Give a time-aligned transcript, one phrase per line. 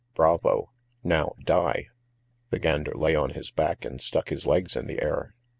[0.15, 0.71] Bravo....
[1.03, 1.89] Now die!"
[2.49, 5.35] The gander lay on his back and stuck his legs in the air.